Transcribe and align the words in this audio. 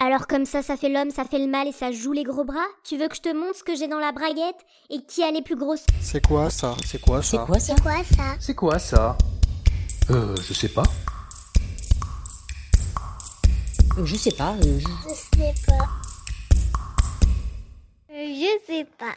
Alors 0.00 0.28
comme 0.28 0.44
ça, 0.44 0.62
ça 0.62 0.76
fait 0.76 0.88
l'homme, 0.88 1.10
ça 1.10 1.24
fait 1.24 1.40
le 1.40 1.48
mal 1.48 1.66
et 1.66 1.72
ça 1.72 1.90
joue 1.90 2.12
les 2.12 2.22
gros 2.22 2.44
bras 2.44 2.64
Tu 2.84 2.96
veux 2.96 3.08
que 3.08 3.16
je 3.16 3.20
te 3.20 3.34
montre 3.34 3.56
ce 3.58 3.64
que 3.64 3.74
j'ai 3.74 3.88
dans 3.88 3.98
la 3.98 4.12
braguette 4.12 4.64
et 4.90 5.02
qui 5.02 5.24
a 5.24 5.30
les 5.32 5.42
plus 5.42 5.56
grosses 5.56 5.84
C'est 6.00 6.24
quoi 6.24 6.50
ça? 6.50 6.76
C'est 6.86 7.00
quoi 7.00 7.20
C'est 7.20 7.36
ça 7.36 7.44
quoi 7.44 7.58
ça? 7.58 7.74
C'est 7.74 7.82
quoi 7.82 8.04
ça? 8.04 8.36
C'est 8.38 8.54
quoi 8.54 8.78
ça? 8.78 9.18
Euh, 10.10 10.36
je 10.46 10.54
sais 10.54 10.68
pas. 10.68 10.84
Euh, 13.98 14.04
Je 14.06 14.14
sais 14.16 14.30
pas. 14.30 14.54
euh, 14.64 14.78
je- 14.78 14.86
Je 14.86 15.14
sais 15.14 15.54
pas. 15.66 15.88
Je 18.08 18.58
sais 18.66 18.86
pas. 18.98 19.14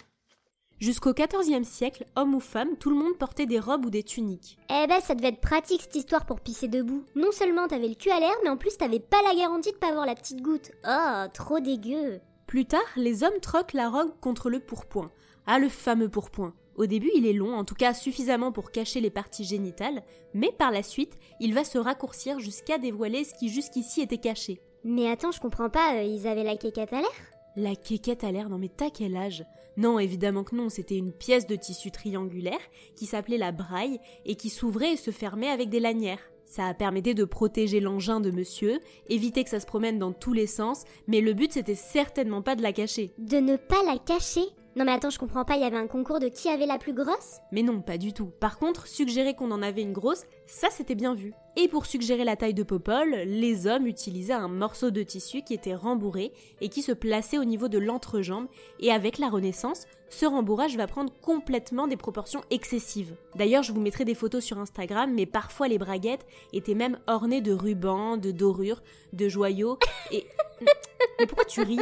Jusqu'au 0.82 1.14
XIVe 1.14 1.64
siècle, 1.64 2.06
homme 2.16 2.34
ou 2.34 2.40
femme, 2.40 2.76
tout 2.76 2.90
le 2.90 2.96
monde 2.96 3.16
portait 3.16 3.46
des 3.46 3.60
robes 3.60 3.86
ou 3.86 3.92
des 3.92 4.02
tuniques. 4.02 4.58
Eh 4.72 4.88
ben, 4.88 5.00
ça 5.00 5.14
devait 5.14 5.28
être 5.28 5.40
pratique 5.40 5.84
cette 5.84 5.96
histoire 5.96 6.26
pour 6.26 6.40
pisser 6.40 6.68
debout. 6.68 7.04
Non 7.16 7.32
seulement 7.32 7.68
t'avais 7.68 7.88
le 7.88 7.94
cul 7.94 8.10
à 8.10 8.20
l'air, 8.20 8.34
mais 8.44 8.50
en 8.50 8.58
plus 8.58 8.78
t'avais 8.78 9.00
pas 9.00 9.22
la 9.28 9.36
garantie 9.36 9.72
de 9.72 9.78
pas 9.78 9.90
avoir 9.90 10.08
la 10.08 10.16
petite 10.16 10.42
goutte. 10.42 10.72
Oh, 10.88 11.26
trop 11.36 11.60
dégueu. 11.60 12.20
Plus 12.48 12.66
tard, 12.66 12.82
les 12.96 13.24
hommes 13.24 13.40
troquent 13.44 13.76
la 13.76 13.90
robe 13.90 14.12
contre 14.22 14.50
le 14.50 14.60
pourpoint. 14.60 15.12
Ah, 15.46 15.60
le 15.60 15.70
fameux 15.70 16.10
pourpoint. 16.10 16.56
Au 16.76 16.88
début, 16.88 17.12
il 17.14 17.28
est 17.28 17.34
long, 17.34 17.56
en 17.56 17.64
tout 17.64 17.76
cas 17.76 17.94
suffisamment 17.94 18.52
pour 18.52 18.72
cacher 18.72 19.02
les 19.02 19.12
parties 19.12 19.44
génitales, 19.44 20.02
mais 20.34 20.52
par 20.52 20.72
la 20.72 20.82
suite, 20.82 21.20
il 21.40 21.54
va 21.54 21.64
se 21.64 21.78
raccourcir 21.78 22.40
jusqu'à 22.40 22.80
dévoiler 22.80 23.24
ce 23.24 23.36
qui 23.36 23.50
jusqu'ici 23.50 24.02
était 24.02 24.18
caché. 24.18 24.60
Mais 24.84 25.12
attends, 25.12 25.32
je 25.32 25.40
comprends 25.40 25.70
pas, 25.70 25.98
euh, 25.98 26.02
ils 26.02 26.26
avaient 26.26 26.44
la 26.44 26.58
quéquette 26.58 26.92
à 26.92 27.02
l'air? 27.02 27.41
La 27.58 27.76
quéquette 27.76 28.24
à 28.24 28.32
l'air, 28.32 28.50
non 28.50 28.58
mais 28.58 28.70
t'as 28.70 28.90
quel 28.90 29.18
âge? 29.18 29.46
Non, 29.76 30.00
évidemment 30.00 30.44
que 30.44 30.56
non, 30.56 30.70
c'était 30.70 30.98
une 30.98 31.12
pièce 31.12 31.48
de 31.48 31.56
tissu 31.56 31.92
triangulaire 31.92 32.60
qui 32.96 33.06
s'appelait 33.06 33.38
la 33.38 33.52
braille 33.52 34.00
et 34.26 34.36
qui 34.36 34.50
s'ouvrait 34.50 34.94
et 34.94 34.98
se 34.98 35.12
fermait 35.12 35.50
avec 35.50 35.70
des 35.70 35.80
lanières. 35.80 36.32
Ça 36.46 36.74
permettait 36.74 37.14
de 37.14 37.24
protéger 37.24 37.80
l'engin 37.80 38.20
de 38.20 38.32
monsieur, 38.32 38.80
éviter 39.08 39.44
que 39.44 39.50
ça 39.50 39.60
se 39.60 39.66
promène 39.66 40.00
dans 40.00 40.12
tous 40.12 40.34
les 40.34 40.48
sens, 40.48 40.84
mais 41.08 41.22
le 41.22 41.34
but 41.34 41.54
c'était 41.54 41.76
certainement 41.76 42.42
pas 42.42 42.56
de 42.56 42.62
la 42.62 42.74
cacher. 42.74 43.14
De 43.18 43.38
ne 43.38 43.56
pas 43.56 43.84
la 43.86 43.98
cacher? 43.98 44.46
Non 44.78 44.86
mais 44.86 44.94
attends, 44.94 45.10
je 45.10 45.20
comprends 45.20 45.44
pas, 45.44 45.56
il 45.56 45.62
y 45.62 45.66
avait 45.66 45.76
un 45.76 45.88
concours 45.88 46.20
de 46.20 46.30
qui 46.30 46.48
avait 46.48 46.66
la 46.66 46.78
plus 46.78 46.94
grosse? 46.94 47.40
Mais 47.52 47.62
non, 47.62 47.82
pas 47.82 47.98
du 47.98 48.14
tout. 48.14 48.28
Par 48.40 48.58
contre, 48.58 48.88
suggérer 48.88 49.34
qu'on 49.34 49.52
en 49.52 49.62
avait 49.62 49.82
une 49.82 49.92
grosse, 49.92 50.24
ça 50.48 50.70
c'était 50.72 50.96
bien 50.96 51.14
vu. 51.14 51.34
Et 51.58 51.68
pour 51.68 51.86
suggérer 51.86 52.24
la 52.24 52.38
taille 52.38 52.54
de 52.54 52.64
Popol, 52.64 53.10
les 53.10 53.68
hommes 53.68 53.86
utilisaient 53.86 54.32
un 54.32 54.48
morceau 54.48 54.90
de 54.90 55.04
tissu 55.04 55.42
qui 55.42 55.54
était 55.54 55.76
rembourré 55.76 56.32
et 56.62 56.70
qui 56.70 56.82
se 56.82 56.94
plaçait 56.94 57.38
au 57.38 57.44
niveau 57.44 57.68
de 57.68 57.80
l'entrejambe, 57.80 58.48
et 58.80 58.94
avec 58.94 59.18
la 59.18 59.30
Renaissance, 59.30 59.84
ce 60.08 60.26
rembourrage 60.26 60.78
va 60.78 60.88
prendre 60.88 61.12
complètement 61.20 61.88
des 61.88 61.98
proportions 61.98 62.42
excessives. 62.50 63.16
D'ailleurs, 63.36 63.64
je 63.64 63.74
vous 63.74 63.82
mettrai 63.82 64.06
des 64.06 64.16
photos 64.16 64.42
sur 64.42 64.58
Instagram, 64.58 65.12
mais 65.14 65.26
parfois 65.26 65.68
les 65.68 65.80
braguettes 65.80 66.26
étaient 66.54 66.76
même 66.76 66.98
ornées 67.08 67.42
de 67.42 67.52
rubans, 67.52 68.16
de 68.16 68.32
dorures, 68.32 68.82
de 69.12 69.28
joyaux, 69.28 69.78
et... 70.12 70.26
Mais 71.20 71.28
pourquoi 71.28 71.46
tu 71.46 71.62
ris? 71.62 71.78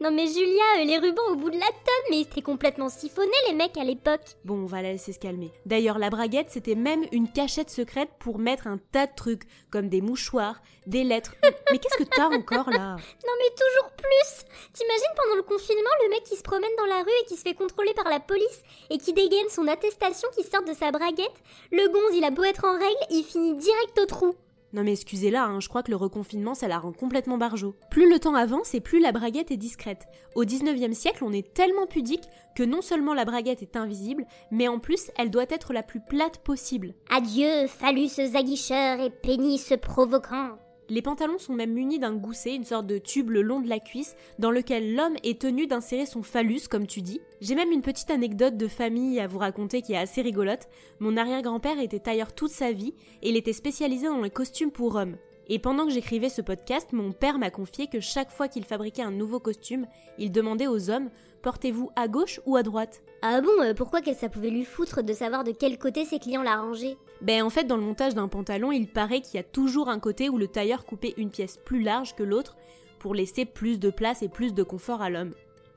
Non 0.00 0.10
mais 0.10 0.26
Julia, 0.26 0.62
euh, 0.78 0.84
les 0.84 0.98
rubans 0.98 1.30
au 1.30 1.36
bout 1.36 1.48
de 1.48 1.56
la 1.56 1.66
tonne, 1.66 1.89
mais 2.08 2.18
ils 2.18 2.22
étaient 2.22 2.42
complètement 2.42 2.88
siphonnés 2.88 3.30
les 3.48 3.54
mecs 3.54 3.76
à 3.76 3.84
l'époque. 3.84 4.36
Bon, 4.44 4.54
on 4.54 4.66
va 4.66 4.82
la 4.82 4.92
laisser 4.92 5.12
se 5.12 5.18
calmer. 5.18 5.52
D'ailleurs, 5.66 5.98
la 5.98 6.10
braguette, 6.10 6.50
c'était 6.50 6.74
même 6.74 7.04
une 7.12 7.30
cachette 7.30 7.70
secrète 7.70 8.10
pour 8.18 8.38
mettre 8.38 8.66
un 8.66 8.78
tas 8.92 9.06
de 9.06 9.14
trucs, 9.14 9.42
comme 9.70 9.88
des 9.88 10.00
mouchoirs, 10.00 10.60
des 10.86 11.04
lettres. 11.04 11.34
Mais 11.70 11.78
qu'est-ce 11.78 11.98
que 11.98 12.04
t'as 12.04 12.28
encore 12.28 12.70
là? 12.70 12.96
Non 12.96 13.34
mais 13.38 13.50
toujours 13.50 13.90
plus 13.96 14.44
T'imagines 14.72 15.14
pendant 15.16 15.36
le 15.36 15.42
confinement 15.42 15.90
le 16.04 16.10
mec 16.10 16.22
qui 16.24 16.36
se 16.36 16.42
promène 16.42 16.70
dans 16.78 16.86
la 16.86 17.02
rue 17.02 17.20
et 17.22 17.26
qui 17.26 17.36
se 17.36 17.42
fait 17.42 17.54
contrôler 17.54 17.94
par 17.94 18.08
la 18.08 18.20
police 18.20 18.62
et 18.90 18.98
qui 18.98 19.12
dégaine 19.12 19.48
son 19.48 19.66
attestation 19.68 20.28
qui 20.36 20.44
sort 20.44 20.64
de 20.64 20.74
sa 20.74 20.90
braguette 20.90 21.42
Le 21.70 21.88
gonze 21.88 22.16
il 22.16 22.24
a 22.24 22.30
beau 22.30 22.44
être 22.44 22.64
en 22.64 22.72
règle, 22.72 23.06
il 23.10 23.24
finit 23.24 23.56
direct 23.56 23.98
au 24.00 24.06
trou. 24.06 24.34
Non 24.72 24.84
mais 24.84 24.92
excusez-la, 24.92 25.44
hein, 25.44 25.60
je 25.60 25.68
crois 25.68 25.82
que 25.82 25.90
le 25.90 25.96
reconfinement, 25.96 26.54
ça 26.54 26.68
la 26.68 26.78
rend 26.78 26.92
complètement 26.92 27.38
barjot. 27.38 27.74
Plus 27.90 28.08
le 28.08 28.20
temps 28.20 28.36
avance 28.36 28.74
et 28.74 28.80
plus 28.80 29.00
la 29.00 29.10
braguette 29.10 29.50
est 29.50 29.56
discrète. 29.56 30.06
Au 30.36 30.44
19e 30.44 30.92
siècle, 30.92 31.24
on 31.24 31.32
est 31.32 31.52
tellement 31.54 31.86
pudique 31.86 32.28
que 32.54 32.62
non 32.62 32.80
seulement 32.80 33.14
la 33.14 33.24
braguette 33.24 33.62
est 33.62 33.76
invisible, 33.76 34.26
mais 34.52 34.68
en 34.68 34.78
plus, 34.78 35.10
elle 35.18 35.30
doit 35.30 35.46
être 35.48 35.72
la 35.72 35.82
plus 35.82 36.00
plate 36.00 36.38
possible. 36.38 36.94
Adieu, 37.10 37.66
phallus 37.66 38.34
aguicheur 38.34 39.00
et 39.00 39.10
pénis 39.10 39.72
provoquant. 39.82 40.56
Les 40.90 41.02
pantalons 41.02 41.38
sont 41.38 41.54
même 41.54 41.72
munis 41.72 42.00
d'un 42.00 42.16
gousset, 42.16 42.56
une 42.56 42.64
sorte 42.64 42.88
de 42.88 42.98
tube 42.98 43.30
le 43.30 43.42
long 43.42 43.60
de 43.60 43.68
la 43.68 43.78
cuisse, 43.78 44.16
dans 44.40 44.50
lequel 44.50 44.96
l'homme 44.96 45.14
est 45.22 45.40
tenu 45.40 45.68
d'insérer 45.68 46.04
son 46.04 46.24
phallus, 46.24 46.62
comme 46.68 46.88
tu 46.88 47.00
dis. 47.00 47.20
J'ai 47.40 47.54
même 47.54 47.70
une 47.70 47.80
petite 47.80 48.10
anecdote 48.10 48.56
de 48.56 48.66
famille 48.66 49.20
à 49.20 49.28
vous 49.28 49.38
raconter 49.38 49.82
qui 49.82 49.92
est 49.92 49.96
assez 49.96 50.20
rigolote. 50.20 50.68
Mon 50.98 51.16
arrière-grand-père 51.16 51.78
était 51.78 52.00
tailleur 52.00 52.32
toute 52.32 52.50
sa 52.50 52.72
vie 52.72 52.92
et 53.22 53.28
il 53.28 53.36
était 53.36 53.52
spécialisé 53.52 54.08
dans 54.08 54.20
les 54.20 54.30
costumes 54.30 54.72
pour 54.72 54.96
hommes. 54.96 55.16
Et 55.52 55.58
pendant 55.58 55.84
que 55.84 55.90
j'écrivais 55.90 56.28
ce 56.28 56.42
podcast, 56.42 56.92
mon 56.92 57.10
père 57.10 57.36
m'a 57.36 57.50
confié 57.50 57.88
que 57.88 57.98
chaque 57.98 58.30
fois 58.30 58.46
qu'il 58.46 58.64
fabriquait 58.64 59.02
un 59.02 59.10
nouveau 59.10 59.40
costume, 59.40 59.88
il 60.16 60.30
demandait 60.30 60.68
aux 60.68 60.90
hommes 60.90 61.10
Portez-vous 61.42 61.90
à 61.96 62.06
gauche 62.06 62.38
ou 62.46 62.54
à 62.54 62.62
droite? 62.62 63.02
Ah 63.22 63.40
bon, 63.40 63.50
euh, 63.60 63.74
pourquoi 63.74 64.00
que 64.00 64.14
ça 64.14 64.28
pouvait 64.28 64.50
lui 64.50 64.64
foutre 64.64 65.02
de 65.02 65.12
savoir 65.12 65.42
de 65.42 65.50
quel 65.50 65.76
côté 65.76 66.04
ses 66.04 66.20
clients 66.20 66.44
la 66.44 66.60
rangeaient? 66.60 66.96
Ben 67.20 67.42
en 67.42 67.50
fait, 67.50 67.64
dans 67.64 67.76
le 67.76 67.82
montage 67.82 68.14
d'un 68.14 68.28
pantalon, 68.28 68.70
il 68.70 68.86
paraît 68.86 69.22
qu'il 69.22 69.36
y 69.36 69.40
a 69.40 69.42
toujours 69.42 69.88
un 69.88 69.98
côté 69.98 70.28
où 70.28 70.38
le 70.38 70.46
tailleur 70.46 70.84
coupait 70.84 71.14
une 71.16 71.30
pièce 71.30 71.56
plus 71.56 71.82
large 71.82 72.14
que 72.14 72.22
l'autre 72.22 72.56
pour 73.00 73.14
laisser 73.14 73.44
plus 73.44 73.80
de 73.80 73.90
place 73.90 74.22
et 74.22 74.28
plus 74.28 74.54
de 74.54 74.62
confort 74.62 75.02
à 75.02 75.10
l'homme. 75.10 75.34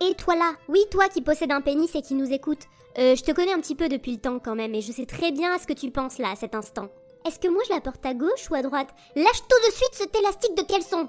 Et 0.08 0.14
toi 0.14 0.36
là, 0.36 0.54
oui 0.68 0.82
toi 0.92 1.10
qui 1.10 1.24
possède 1.24 1.52
un 1.52 1.62
pénis 1.62 1.96
et 1.96 2.04
qui 2.04 2.14
nous 2.14 2.32
écoute, 2.32 2.68
euh, 3.00 3.16
je 3.16 3.24
te 3.24 3.32
connais 3.32 3.54
un 3.54 3.60
petit 3.60 3.76
peu 3.76 3.90
depuis 3.90 4.12
le 4.12 4.20
temps 4.20 4.38
quand 4.38 4.56
même 4.56 4.76
et 4.76 4.82
je 4.82 4.92
sais 4.92 5.08
très 5.08 5.32
bien 5.32 5.58
ce 5.58 5.66
que 5.66 5.74
tu 5.74 5.90
penses 5.90 6.20
là 6.20 6.30
à 6.30 6.36
cet 6.36 6.54
instant. 6.54 6.90
Est-ce 7.26 7.40
que 7.40 7.48
moi 7.48 7.64
je 7.68 7.74
la 7.74 7.80
porte 7.80 8.06
à 8.06 8.14
gauche 8.14 8.50
ou 8.52 8.56
à 8.56 8.62
droite? 8.62 8.90
Lâche 9.16 9.42
tout 9.48 9.68
de 9.68 9.74
suite 9.74 9.94
cet 9.94 10.16
élastique 10.16 10.56
de 10.58 10.64
caleçon 10.64 11.08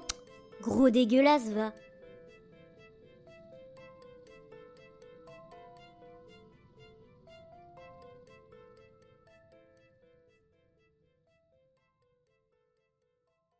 Gros 0.61 0.89
dégueulasse 0.89 1.49
va. 1.49 1.73